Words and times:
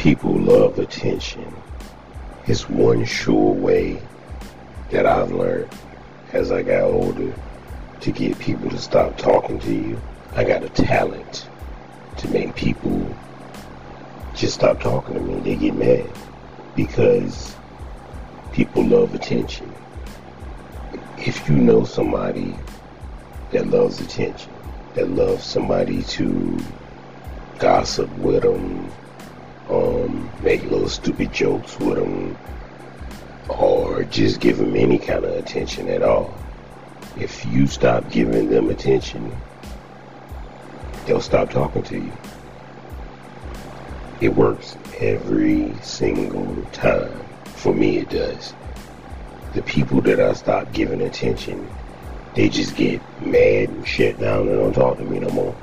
People 0.00 0.32
love 0.32 0.78
attention. 0.78 1.54
It's 2.46 2.70
one 2.70 3.04
sure 3.04 3.52
way 3.52 4.00
that 4.88 5.04
I've 5.04 5.30
learned 5.30 5.68
as 6.32 6.50
I 6.50 6.62
got 6.62 6.84
older 6.84 7.34
to 8.00 8.10
get 8.10 8.38
people 8.38 8.70
to 8.70 8.78
stop 8.78 9.18
talking 9.18 9.58
to 9.58 9.74
you. 9.74 10.00
I 10.34 10.44
got 10.44 10.64
a 10.64 10.70
talent 10.70 11.50
to 12.16 12.28
make 12.28 12.54
people 12.54 13.14
just 14.34 14.54
stop 14.54 14.80
talking 14.80 15.16
to 15.16 15.20
me. 15.20 15.38
They 15.40 15.56
get 15.56 15.74
mad 15.74 16.10
because 16.74 17.54
people 18.52 18.82
love 18.82 19.14
attention. 19.14 19.70
If 21.18 21.46
you 21.46 21.56
know 21.56 21.84
somebody 21.84 22.56
that 23.50 23.66
loves 23.66 24.00
attention, 24.00 24.50
that 24.94 25.10
loves 25.10 25.44
somebody 25.44 26.02
to 26.04 26.58
gossip 27.58 28.10
with 28.16 28.44
them, 28.44 28.90
um, 29.70 30.30
make 30.42 30.62
little 30.64 30.88
stupid 30.88 31.32
jokes 31.32 31.78
with 31.78 31.96
them, 31.96 32.36
or 33.48 34.04
just 34.04 34.40
give 34.40 34.58
them 34.58 34.76
any 34.76 34.98
kind 34.98 35.24
of 35.24 35.32
attention 35.32 35.88
at 35.88 36.02
all. 36.02 36.34
If 37.16 37.44
you 37.46 37.66
stop 37.66 38.10
giving 38.10 38.48
them 38.50 38.70
attention, 38.70 39.34
they'll 41.06 41.20
stop 41.20 41.50
talking 41.50 41.82
to 41.84 41.96
you. 41.96 42.12
It 44.20 44.34
works 44.34 44.76
every 44.98 45.72
single 45.82 46.62
time. 46.72 47.12
For 47.44 47.74
me, 47.74 47.98
it 47.98 48.10
does. 48.10 48.54
The 49.54 49.62
people 49.62 50.00
that 50.02 50.20
I 50.20 50.32
stop 50.34 50.72
giving 50.72 51.02
attention, 51.02 51.68
they 52.34 52.48
just 52.48 52.76
get 52.76 53.00
mad 53.20 53.68
and 53.70 53.86
shut 53.86 54.18
down 54.18 54.48
and 54.48 54.58
don't 54.58 54.72
talk 54.72 54.98
to 54.98 55.04
me 55.04 55.18
no 55.18 55.30
more. 55.30 55.56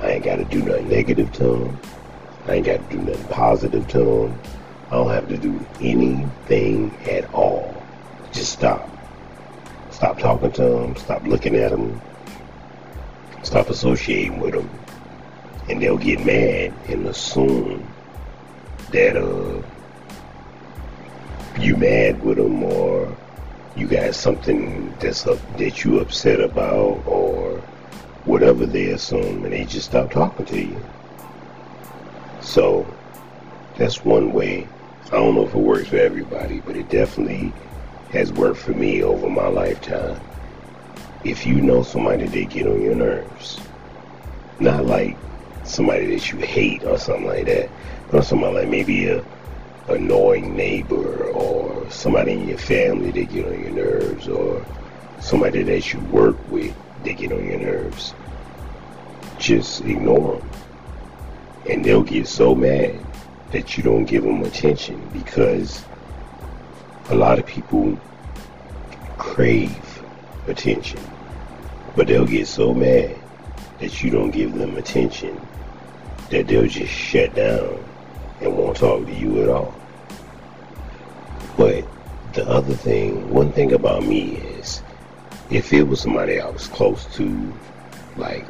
I 0.00 0.12
ain't 0.12 0.24
got 0.24 0.36
to 0.36 0.44
do 0.44 0.62
nothing 0.62 0.88
negative 0.88 1.32
to 1.34 1.42
them. 1.44 1.78
I 2.46 2.54
ain't 2.54 2.66
got 2.66 2.90
to 2.90 2.96
do 2.96 3.02
nothing 3.02 3.26
positive 3.28 3.88
to 3.88 3.98
them. 3.98 4.38
I 4.88 4.90
don't 4.96 5.10
have 5.10 5.28
to 5.28 5.38
do 5.38 5.64
anything 5.80 6.94
at 7.08 7.32
all. 7.32 7.74
Just 8.32 8.52
stop. 8.52 8.88
Stop 9.90 10.18
talking 10.18 10.52
to 10.52 10.62
them. 10.62 10.96
Stop 10.96 11.24
looking 11.24 11.56
at 11.56 11.70
them. 11.70 12.00
Stop 13.42 13.70
associating 13.70 14.40
with 14.40 14.54
them. 14.54 14.68
And 15.68 15.80
they'll 15.80 15.96
get 15.96 16.24
mad 16.24 16.74
and 16.88 17.06
assume 17.06 17.86
that 18.90 19.16
uh, 19.16 19.62
you 21.58 21.76
mad 21.76 22.22
with 22.22 22.36
them 22.36 22.62
or 22.62 23.16
you 23.76 23.86
got 23.86 24.14
something 24.14 24.94
that's 25.00 25.26
up, 25.26 25.38
that 25.56 25.82
you 25.82 26.00
upset 26.00 26.40
about 26.40 27.02
or 27.06 27.58
whatever 28.26 28.66
they 28.66 28.90
assume 28.90 29.44
and 29.44 29.52
they 29.52 29.64
just 29.64 29.86
stop 29.86 30.10
talking 30.10 30.44
to 30.46 30.60
you. 30.60 30.80
So 32.44 32.86
that's 33.76 34.04
one 34.04 34.32
way. 34.32 34.68
I 35.06 35.16
don't 35.16 35.34
know 35.34 35.46
if 35.46 35.54
it 35.54 35.58
works 35.58 35.88
for 35.88 35.96
everybody, 35.96 36.60
but 36.60 36.76
it 36.76 36.88
definitely 36.90 37.52
has 38.12 38.32
worked 38.32 38.58
for 38.58 38.72
me 38.72 39.02
over 39.02 39.28
my 39.28 39.48
lifetime. 39.48 40.20
If 41.24 41.46
you 41.46 41.54
know 41.60 41.82
somebody 41.82 42.26
that 42.26 42.50
get 42.50 42.66
on 42.66 42.82
your 42.82 42.94
nerves, 42.94 43.58
not 44.60 44.84
like 44.84 45.16
somebody 45.64 46.06
that 46.14 46.30
you 46.30 46.38
hate 46.38 46.84
or 46.84 46.98
something 46.98 47.26
like 47.26 47.46
that, 47.46 47.70
but 48.10 48.22
somebody 48.22 48.58
like 48.58 48.68
maybe 48.68 49.08
a 49.08 49.24
annoying 49.88 50.54
neighbor 50.54 51.24
or 51.30 51.90
somebody 51.90 52.32
in 52.32 52.48
your 52.48 52.58
family 52.58 53.10
that 53.10 53.32
get 53.32 53.46
on 53.46 53.60
your 53.60 53.72
nerves 53.72 54.28
or 54.28 54.64
somebody 55.18 55.62
that 55.62 55.92
you 55.92 56.00
work 56.00 56.36
with 56.50 56.74
that 57.04 57.16
get 57.16 57.32
on 57.32 57.44
your 57.44 57.58
nerves. 57.58 58.14
Just 59.38 59.80
ignore 59.80 60.38
them. 60.38 60.50
And 61.68 61.84
they'll 61.84 62.02
get 62.02 62.26
so 62.28 62.54
mad 62.54 62.94
that 63.52 63.76
you 63.76 63.82
don't 63.82 64.04
give 64.04 64.24
them 64.24 64.42
attention 64.42 65.00
because 65.12 65.84
a 67.08 67.14
lot 67.14 67.38
of 67.38 67.46
people 67.46 67.98
crave 69.18 70.02
attention. 70.46 71.00
But 71.96 72.08
they'll 72.08 72.26
get 72.26 72.48
so 72.48 72.74
mad 72.74 73.16
that 73.78 74.02
you 74.02 74.10
don't 74.10 74.30
give 74.30 74.54
them 74.54 74.76
attention 74.76 75.40
that 76.30 76.46
they'll 76.48 76.66
just 76.66 76.92
shut 76.92 77.34
down 77.34 77.82
and 78.40 78.56
won't 78.56 78.76
talk 78.76 79.06
to 79.06 79.12
you 79.12 79.42
at 79.42 79.48
all. 79.48 79.74
But 81.56 81.84
the 82.32 82.48
other 82.48 82.74
thing, 82.74 83.30
one 83.30 83.52
thing 83.52 83.72
about 83.72 84.04
me 84.04 84.36
is, 84.36 84.82
if 85.50 85.72
it 85.72 85.84
was 85.84 86.00
somebody 86.00 86.40
I 86.40 86.48
was 86.50 86.66
close 86.66 87.06
to, 87.16 87.52
like 88.16 88.44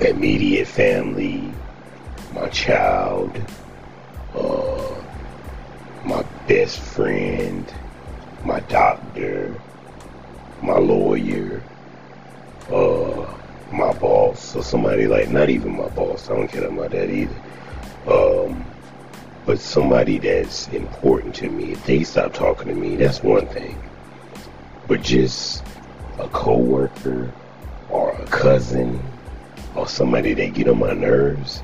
immediate 0.00 0.68
family, 0.68 1.52
my 2.38 2.48
child, 2.50 3.32
uh, 4.34 4.94
my 6.04 6.22
best 6.46 6.78
friend, 6.78 7.72
my 8.44 8.60
doctor, 8.60 9.60
my 10.62 10.78
lawyer, 10.78 11.60
uh, 12.70 13.26
my 13.72 13.92
boss, 13.94 14.54
or 14.54 14.62
somebody 14.62 15.08
like, 15.08 15.30
not 15.30 15.50
even 15.50 15.76
my 15.76 15.88
boss, 15.88 16.30
I 16.30 16.36
don't 16.36 16.48
care 16.48 16.66
about 16.66 16.92
that 16.92 17.10
either. 17.10 17.34
Um, 18.06 18.64
but 19.44 19.58
somebody 19.58 20.18
that's 20.18 20.68
important 20.68 21.34
to 21.36 21.50
me, 21.50 21.72
if 21.72 21.84
they 21.86 22.04
stop 22.04 22.34
talking 22.34 22.68
to 22.68 22.74
me, 22.74 22.94
that's 22.94 23.20
one 23.22 23.46
thing. 23.48 23.76
But 24.86 25.02
just 25.02 25.64
a 26.20 26.28
coworker 26.28 27.32
or 27.90 28.12
a 28.12 28.24
cousin 28.26 29.02
or 29.74 29.88
somebody 29.88 30.34
that 30.34 30.54
get 30.54 30.68
on 30.68 30.78
my 30.78 30.92
nerves 30.92 31.62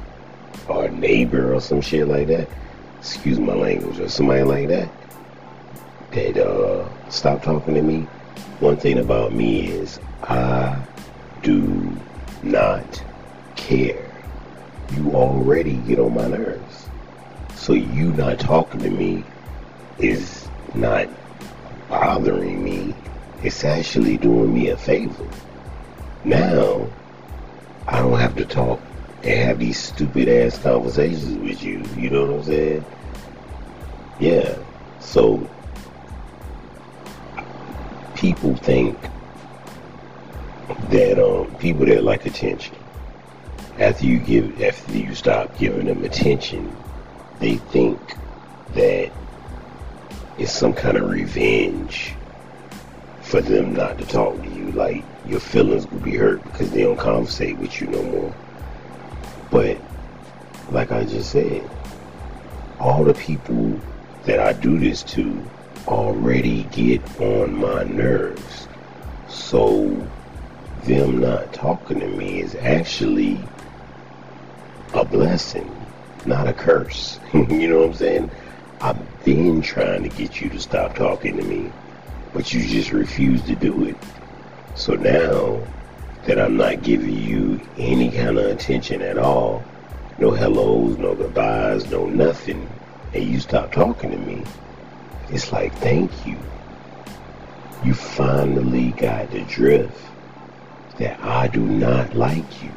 or 0.69 0.87
a 0.87 0.91
neighbor 0.91 1.55
or 1.55 1.61
some 1.61 1.81
shit 1.81 2.09
like 2.09 2.29
that, 2.29 2.49
excuse 2.99 3.39
my 3.39 3.55
language, 3.55 3.99
or 4.01 4.09
somebody 4.09 4.43
like 4.43 4.69
that, 4.69 4.89
that 6.13 6.37
uh, 6.37 6.89
stop 7.11 7.43
talking 7.43 7.75
to 7.75 7.83
me. 7.83 8.01
One 8.61 8.77
thing 8.77 8.99
about 8.99 9.33
me 9.33 9.67
is 9.67 10.01
I 10.23 10.81
do 11.43 11.93
not 12.43 13.05
care. 13.57 14.11
You 14.93 15.13
already 15.13 15.77
get 15.79 15.99
on 15.99 16.15
my 16.15 16.29
nerves. 16.29 16.89
So 17.55 17.73
you 17.73 18.13
not 18.13 18.39
talking 18.39 18.81
to 18.81 18.91
me 18.91 19.25
is 19.99 20.49
not 20.75 21.09
bothering 21.89 22.63
me. 22.63 22.95
It's 23.43 23.65
actually 23.65 24.17
doing 24.17 24.55
me 24.55 24.69
a 24.71 24.77
favor. 24.77 25.27
Now, 26.25 26.87
I 27.87 27.99
don't 28.01 28.19
have 28.19 28.37
to 28.37 28.45
talk 28.45 28.81
and 29.25 29.41
have 29.41 29.59
these 29.59 29.79
stupid 29.79 30.29
ass 30.29 30.59
conversations 30.59 31.39
with 31.39 31.63
you. 31.63 31.83
You 31.97 32.11
know 32.11 32.27
what 32.27 32.41
I'm 32.41 32.45
saying? 32.45 32.85
Yeah. 34.21 34.59
So, 35.01 35.49
people 38.15 38.55
think 38.57 38.99
that 40.91 41.19
um, 41.19 41.55
people 41.57 41.87
that 41.87 42.05
like 42.05 42.27
attention, 42.27 42.77
after 43.79 44.05
you 44.05 44.19
give, 44.19 44.63
after 44.63 44.97
you 44.97 45.15
stop 45.15 45.57
giving 45.59 45.87
them 45.87 46.05
attention, 46.05 46.75
they 47.41 47.57
think 47.57 47.99
that 48.75 49.11
it's 50.37 50.53
some 50.53 50.75
kind 50.75 50.99
of 50.99 51.09
revenge 51.09 52.15
for 53.23 53.41
them 53.41 53.73
not 53.73 53.99
to 53.99 54.07
talk 54.07 54.41
to 54.43 54.51
you. 54.51 54.71
Like 54.73 55.03
your 55.27 55.41
feelings 55.41 55.91
will 55.91 56.01
be 56.01 56.17
hurt 56.17 56.43
because 56.45 56.71
they 56.73 56.83
don't 56.83 56.99
conversate 56.99 57.57
with 57.57 57.81
you 57.81 57.87
no 57.87 58.03
more. 58.03 58.35
But 59.55 59.79
like 60.73 60.91
I 60.91 61.05
just 61.05 61.31
said, 61.31 61.71
all 62.81 63.05
the 63.05 63.15
people 63.15 63.81
that 64.25 64.41
I 64.41 64.53
do 64.53 64.81
this 64.81 65.05
to 65.15 65.49
already 65.87 66.65
get 66.73 67.01
on 67.21 67.55
my 67.55 67.85
nerves. 67.85 68.67
So 69.29 70.09
them 70.83 71.21
not 71.21 71.53
talking 71.53 72.01
to 72.01 72.09
me 72.09 72.41
is 72.41 72.57
actually 72.57 73.39
a 74.93 75.05
blessing, 75.05 75.71
not 76.27 76.49
a 76.49 76.53
curse. 76.53 77.21
you 77.33 77.69
know 77.69 77.79
what 77.79 77.91
I'm 77.91 77.95
saying? 77.95 78.31
I've 78.81 79.25
been 79.25 79.63
trying 79.63 80.03
to 80.03 80.09
get 80.09 80.41
you 80.41 80.51
to 80.51 80.59
stop 80.59 80.97
talking 80.97 81.37
to 81.37 81.45
me, 81.45 81.71
but 82.33 82.53
you 82.53 82.67
just 82.67 82.91
refuse 82.91 83.41
to 83.43 83.55
do 83.55 83.85
it. 83.85 83.97
So 84.75 84.95
now 84.95 85.63
that 86.27 86.39
I'm 86.39 86.57
not 86.57 86.83
giving 86.83 87.17
you 87.17 87.61
any 87.77 88.11
kind 88.11 88.39
of 88.39 88.47
attention 88.47 89.03
at 89.03 89.19
all, 89.19 89.63
no 90.19 90.31
hellos, 90.31 90.97
no 90.99 91.15
goodbyes, 91.15 91.91
no 91.91 92.07
nothing, 92.07 92.69
and 93.13 93.25
you 93.25 93.41
stop 93.41 93.73
talking 93.73 94.11
to 94.11 94.19
me, 94.19 94.43
it's 95.31 95.53
like, 95.53 95.75
thank 95.77 96.11
you. 96.27 96.37
You 97.85 97.95
finally 97.95 98.91
got 98.93 99.31
the 99.31 99.43
drift 99.43 100.01
that 100.99 101.21
I 101.21 101.49
do 101.49 101.61
not 101.61 102.15
like 102.15 102.63
you. 102.63 102.71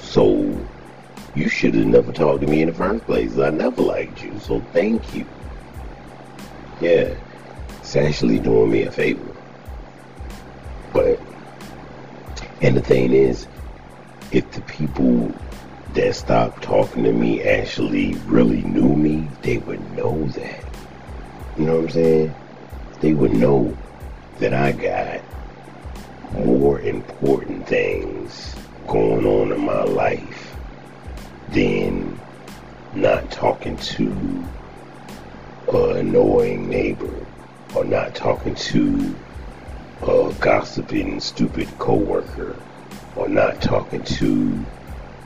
So 0.00 0.68
you 1.34 1.48
should 1.48 1.74
have 1.74 1.86
never 1.86 2.12
talked 2.12 2.42
to 2.42 2.46
me 2.46 2.62
in 2.62 2.68
the 2.68 2.74
first 2.74 3.04
place. 3.06 3.38
I 3.38 3.50
never 3.50 3.80
liked 3.80 4.22
you. 4.22 4.38
So 4.40 4.60
thank 4.72 5.14
you. 5.14 5.24
Yeah, 6.80 7.14
it's 7.78 7.96
actually 7.96 8.38
doing 8.38 8.70
me 8.70 8.82
a 8.82 8.90
favor. 8.90 9.34
But, 10.92 11.18
and 12.62 12.76
the 12.76 12.80
thing 12.80 13.12
is, 13.12 13.48
if 14.30 14.50
the 14.52 14.60
people 14.62 15.34
that 15.94 16.14
stopped 16.14 16.62
talking 16.62 17.02
to 17.02 17.12
me 17.12 17.42
actually 17.42 18.14
really 18.26 18.62
knew 18.62 18.94
me, 18.96 19.28
they 19.42 19.58
would 19.58 19.96
know 19.96 20.24
that. 20.28 20.64
You 21.58 21.66
know 21.66 21.74
what 21.74 21.84
I'm 21.84 21.90
saying? 21.90 22.34
They 23.00 23.12
would 23.14 23.32
know 23.32 23.76
that 24.38 24.54
I 24.54 24.72
got 24.72 25.20
more 26.32 26.80
important 26.80 27.66
things 27.66 28.54
going 28.86 29.26
on 29.26 29.52
in 29.52 29.60
my 29.60 29.82
life 29.82 30.56
than 31.48 32.18
not 32.94 33.30
talking 33.30 33.76
to 33.76 34.46
an 35.72 35.96
annoying 35.96 36.68
neighbor 36.68 37.26
or 37.74 37.84
not 37.84 38.14
talking 38.14 38.54
to 38.54 39.14
a 40.02 40.34
gossiping 40.40 41.20
stupid 41.20 41.68
coworker 41.78 42.41
or 42.41 42.41
not 43.34 43.60
talking 43.60 44.02
to 44.04 44.64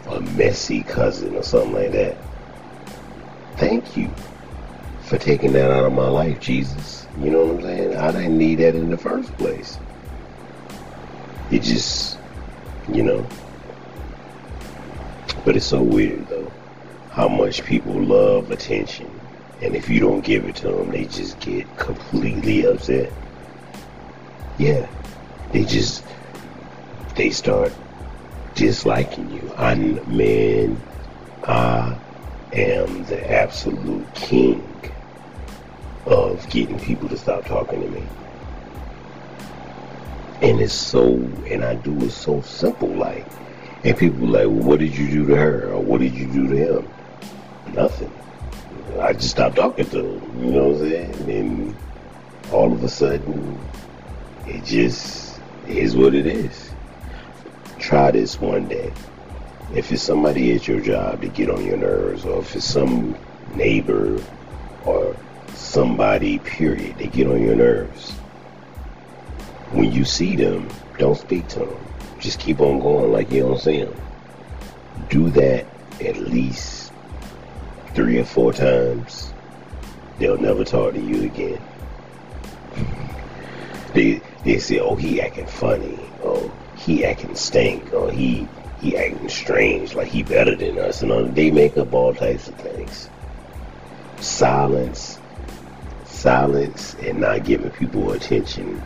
a 0.08 0.20
messy 0.20 0.82
cousin 0.82 1.34
or 1.36 1.42
something 1.42 1.72
like 1.72 1.92
that. 1.92 2.16
Thank 3.56 3.96
you 3.96 4.10
for 5.02 5.18
taking 5.18 5.52
that 5.52 5.70
out 5.70 5.84
of 5.84 5.92
my 5.92 6.08
life, 6.08 6.40
Jesus. 6.40 7.06
You 7.20 7.30
know 7.30 7.46
what 7.46 7.56
I'm 7.56 7.62
saying? 7.62 7.96
I 7.96 8.12
didn't 8.12 8.38
need 8.38 8.56
that 8.56 8.74
in 8.74 8.90
the 8.90 8.98
first 8.98 9.32
place. 9.38 9.78
It 11.50 11.62
just, 11.62 12.18
you 12.92 13.02
know. 13.02 13.26
But 15.44 15.56
it's 15.56 15.66
so 15.66 15.82
weird, 15.82 16.28
though, 16.28 16.50
how 17.10 17.28
much 17.28 17.64
people 17.64 17.94
love 17.94 18.50
attention. 18.50 19.10
And 19.62 19.74
if 19.74 19.88
you 19.88 20.00
don't 20.00 20.22
give 20.22 20.44
it 20.44 20.56
to 20.56 20.68
them, 20.68 20.90
they 20.90 21.06
just 21.06 21.40
get 21.40 21.76
completely 21.78 22.66
upset. 22.66 23.12
Yeah. 24.58 24.86
They 25.52 25.64
just, 25.64 26.04
they 27.14 27.30
start 27.30 27.72
disliking 28.56 29.30
you. 29.30 29.52
I, 29.56 29.74
man, 29.74 30.80
I 31.44 31.96
am 32.52 33.04
the 33.04 33.30
absolute 33.30 34.12
king 34.14 34.66
of 36.06 36.48
getting 36.50 36.80
people 36.80 37.08
to 37.08 37.16
stop 37.16 37.44
talking 37.44 37.80
to 37.82 37.88
me. 37.88 38.02
And 40.42 40.60
it's 40.60 40.72
so, 40.72 41.14
and 41.50 41.64
I 41.64 41.76
do 41.76 41.96
it 42.04 42.10
so 42.10 42.40
simple, 42.40 42.88
like, 42.88 43.26
and 43.84 43.96
people 43.96 44.26
like, 44.26 44.46
well, 44.46 44.50
what 44.50 44.80
did 44.80 44.96
you 44.96 45.08
do 45.08 45.26
to 45.26 45.36
her? 45.36 45.72
Or 45.72 45.82
what 45.82 46.00
did 46.00 46.14
you 46.14 46.26
do 46.26 46.48
to 46.48 46.56
him? 46.56 46.88
Nothing. 47.74 48.10
I 49.00 49.12
just 49.12 49.30
stopped 49.30 49.56
talking 49.56 49.84
to 49.90 50.02
them, 50.02 50.44
you 50.44 50.50
know 50.52 50.68
what 50.68 50.82
I'm 50.82 50.90
saying? 50.90 51.30
And 51.30 51.76
all 52.52 52.72
of 52.72 52.82
a 52.82 52.88
sudden, 52.88 53.58
it 54.46 54.64
just 54.64 55.40
is 55.68 55.96
what 55.96 56.14
it 56.14 56.26
is. 56.26 56.65
Try 57.86 58.10
this 58.10 58.40
one 58.40 58.66
day. 58.66 58.92
If 59.72 59.92
it's 59.92 60.02
somebody 60.02 60.52
at 60.56 60.66
your 60.66 60.80
job 60.80 61.20
to 61.20 61.28
get 61.28 61.48
on 61.48 61.64
your 61.64 61.76
nerves, 61.76 62.24
or 62.24 62.40
if 62.40 62.56
it's 62.56 62.64
some 62.64 63.16
neighbor 63.54 64.20
or 64.84 65.14
somebody, 65.54 66.40
period, 66.40 66.98
they 66.98 67.06
get 67.06 67.28
on 67.28 67.40
your 67.40 67.54
nerves. 67.54 68.10
When 69.70 69.92
you 69.92 70.04
see 70.04 70.34
them, 70.34 70.68
don't 70.98 71.16
speak 71.16 71.46
to 71.50 71.60
them. 71.60 71.78
Just 72.18 72.40
keep 72.40 72.58
on 72.60 72.80
going 72.80 73.12
like 73.12 73.30
you 73.30 73.42
don't 73.42 73.60
see 73.60 73.84
them. 73.84 73.94
Do 75.08 75.30
that 75.30 75.64
at 76.00 76.16
least 76.16 76.92
three 77.94 78.18
or 78.18 78.24
four 78.24 78.52
times. 78.52 79.32
They'll 80.18 80.38
never 80.38 80.64
talk 80.64 80.94
to 80.94 81.00
you 81.00 81.22
again. 81.22 81.62
They 83.94 84.20
they 84.44 84.58
say, 84.58 84.80
oh, 84.80 84.96
he 84.96 85.22
acting 85.22 85.46
funny. 85.46 85.98
Oh, 86.22 86.52
he 86.86 87.04
acting 87.04 87.34
stink. 87.34 87.92
Or 87.92 88.10
he 88.10 88.48
he 88.80 88.96
acting 88.96 89.28
strange. 89.28 89.94
Like 89.94 90.08
he 90.08 90.22
better 90.22 90.54
than 90.54 90.78
us. 90.78 91.02
And 91.02 91.12
all, 91.12 91.24
they 91.24 91.50
make 91.50 91.76
up 91.76 91.92
all 91.92 92.14
types 92.14 92.48
of 92.48 92.54
things. 92.54 93.10
Silence, 94.20 95.18
silence, 96.04 96.94
and 97.02 97.20
not 97.20 97.44
giving 97.44 97.70
people 97.70 98.12
attention 98.12 98.80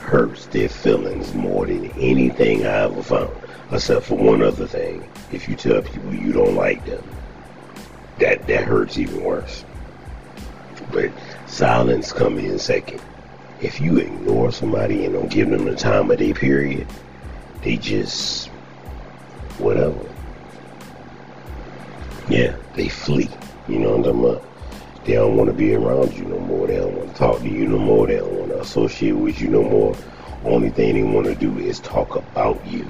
hurts 0.00 0.46
their 0.46 0.68
feelings 0.68 1.34
more 1.34 1.66
than 1.66 1.90
anything 1.92 2.66
I 2.66 2.84
ever 2.84 3.02
found. 3.02 3.36
Except 3.72 4.04
for 4.04 4.16
one 4.16 4.42
other 4.42 4.66
thing. 4.66 5.08
If 5.32 5.48
you 5.48 5.56
tell 5.56 5.80
people 5.82 6.14
you 6.14 6.32
don't 6.32 6.56
like 6.56 6.84
them, 6.84 7.02
that 8.18 8.46
that 8.46 8.64
hurts 8.64 8.98
even 8.98 9.24
worse. 9.24 9.64
But 10.92 11.10
silence 11.46 12.12
come 12.12 12.38
in 12.38 12.58
second 12.58 13.00
if 13.62 13.80
you 13.80 13.98
ignore 13.98 14.52
somebody 14.52 15.04
and 15.04 15.14
don't 15.14 15.30
give 15.30 15.50
them 15.50 15.64
the 15.64 15.76
time 15.76 16.10
of 16.10 16.18
day 16.18 16.32
period, 16.32 16.86
they 17.62 17.76
just 17.76 18.48
whatever. 19.58 19.98
Yeah, 22.28 22.56
they 22.74 22.88
flee. 22.88 23.28
You 23.68 23.78
know 23.78 23.96
what 23.96 24.06
I'm 24.06 24.22
talking? 24.22 24.50
They 25.04 25.14
don't 25.14 25.36
want 25.36 25.48
to 25.48 25.54
be 25.54 25.74
around 25.74 26.12
you 26.12 26.24
no 26.24 26.38
more. 26.38 26.66
They 26.66 26.76
don't 26.76 26.94
want 26.94 27.10
to 27.10 27.16
talk 27.16 27.40
to 27.40 27.48
you 27.48 27.66
no 27.66 27.78
more. 27.78 28.06
They 28.06 28.16
don't 28.16 28.32
want 28.32 28.50
to 28.50 28.60
associate 28.60 29.12
with 29.12 29.40
you 29.40 29.48
no 29.48 29.62
more. 29.62 29.96
Only 30.44 30.70
thing 30.70 30.94
they 30.94 31.02
want 31.02 31.26
to 31.26 31.34
do 31.34 31.58
is 31.58 31.80
talk 31.80 32.16
about 32.16 32.64
you. 32.66 32.86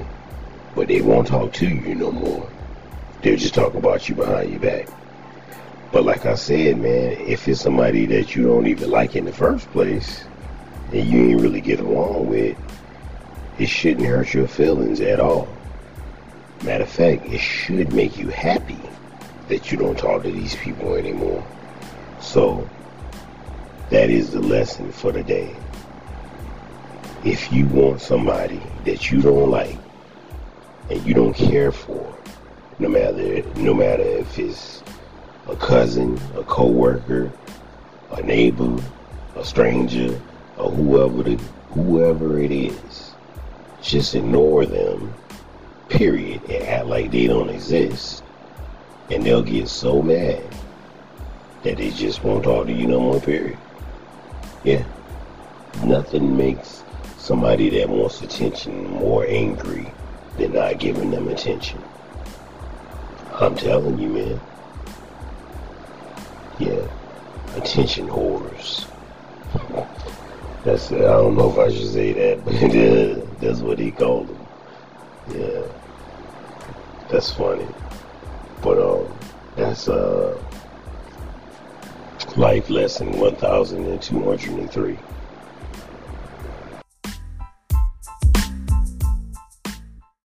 But 0.75 0.89
they 0.89 1.01
won't 1.01 1.29
talk 1.29 1.53
to 1.55 1.69
you 1.69 1.95
no 1.95 2.13
more. 2.13 2.49
They'll 3.23 3.37
just 3.37 3.55
talk 3.55 3.75
about 3.75 4.09
you 4.09 4.15
behind 4.15 4.51
your 4.51 4.61
back. 4.61 4.89
But 5.93 6.05
like 6.05 6.27
I 6.27 6.35
said, 6.35 6.79
man, 6.79 7.13
if 7.21 7.49
it's 7.49 7.61
somebody 7.61 8.07
that 8.07 8.35
you 8.37 8.45
don't 8.45 8.67
even 8.67 8.91
like 8.91 9.17
in 9.17 9.25
the 9.25 9.33
first 9.33 9.71
place, 9.73 10.25
and 10.93 11.07
you 11.09 11.31
ain't 11.31 11.41
really 11.41 11.61
get 11.61 11.81
along 11.81 12.29
with, 12.29 12.57
it 13.61 13.69
shouldn't 13.69 14.07
hurt 14.07 14.33
your 14.33 14.49
feelings 14.49 15.03
at 15.03 15.21
all. 15.21 15.47
Matter 16.65 16.85
of 16.85 16.91
fact, 16.91 17.27
it 17.27 17.39
should 17.39 17.93
make 17.93 18.17
you 18.17 18.29
happy 18.29 18.81
that 19.49 19.71
you 19.71 19.77
don't 19.77 19.99
talk 19.99 20.23
to 20.23 20.33
these 20.33 20.57
people 20.57 20.95
anymore. 20.95 21.47
So, 22.21 22.67
that 23.91 24.09
is 24.09 24.31
the 24.31 24.41
lesson 24.41 24.91
for 24.91 25.13
today. 25.13 25.55
If 27.23 27.53
you 27.53 27.67
want 27.67 28.01
somebody 28.01 28.63
that 28.87 29.11
you 29.11 29.21
don't 29.21 29.51
like 29.51 29.77
and 30.89 31.05
you 31.05 31.13
don't 31.13 31.35
care 31.35 31.71
for, 31.71 32.17
no 32.79 32.89
matter 32.89 33.43
no 33.57 33.75
matter 33.75 34.03
if 34.03 34.39
it's 34.39 34.83
a 35.49 35.57
cousin, 35.57 36.19
a 36.35 36.45
coworker, 36.45 37.31
a 38.13 38.23
neighbor, 38.23 38.83
a 39.37 39.45
stranger, 39.45 40.19
or 40.57 40.71
whoever 40.71 41.23
the, 41.23 41.37
whoever 41.75 42.41
it 42.41 42.53
is. 42.53 43.10
Just 43.83 44.15
ignore 44.15 44.67
them, 44.67 45.15
period, 45.89 46.43
and 46.51 46.63
act 46.65 46.87
like 46.87 47.11
they 47.11 47.27
don't 47.27 47.49
exist. 47.49 48.23
And 49.11 49.25
they'll 49.25 49.43
get 49.43 49.69
so 49.69 50.03
mad 50.03 50.43
that 51.63 51.77
they 51.79 51.91
just 51.91 52.23
won't 52.23 52.45
talk 52.45 52.67
to 52.67 52.73
you 52.73 52.87
no 52.87 53.01
more, 53.01 53.21
period. 53.21 53.59
Yeah. 54.65 54.85
Nothing 55.85 56.37
makes 56.37 56.83
somebody 57.17 57.71
that 57.71 57.89
wants 57.89 58.21
attention 58.23 58.91
more 58.91 59.27
angry 59.27 59.91
than 60.37 60.53
not 60.53 60.79
giving 60.79 61.11
them 61.11 61.29
attention. 61.29 61.83
I'm 63.33 63.57
telling 63.57 63.99
you, 63.99 64.09
man. 64.09 64.41
Yeah. 66.59 66.87
Attention 67.57 68.09
whores. 68.09 68.87
That's 70.65 70.93
I 70.93 70.99
don't 70.99 71.37
know 71.37 71.51
if 71.51 71.59
I 71.59 71.75
should 71.75 71.89
say 71.89 72.13
that, 72.13 72.45
but 72.45 73.41
that's 73.41 73.61
what 73.61 73.79
he 73.79 73.91
called 73.91 74.29
him. 74.29 74.47
Yeah, 75.41 75.63
that's 77.09 77.33
funny. 77.33 77.67
But 78.63 78.79
um, 78.79 79.09
that's 79.57 79.89
uh, 79.89 80.39
life 82.37 82.69
lesson 82.69 83.19
one 83.19 83.37
thousand 83.37 83.87
and 83.87 84.03
two 84.03 84.23
hundred 84.23 84.51
and 84.51 84.71
three. 84.71 84.99